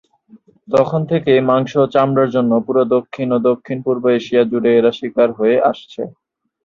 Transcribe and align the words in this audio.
তখন 0.67 1.01
থেকেই 1.11 1.41
মাংস 1.49 1.71
ও 1.77 1.93
চামড়ার 1.93 2.29
জন্য 2.35 2.51
পুরো 2.65 2.81
দক্ষিণ 2.95 3.27
ও 3.31 3.47
দক্ষিণ- 3.49 3.83
পূর্ব 3.85 4.03
এশিয়া 4.19 4.43
জুড়ে 4.51 4.71
এরা 4.75 4.91
শিকার 4.99 5.29
হয়ে 5.39 5.57
আসছে। 5.71 6.01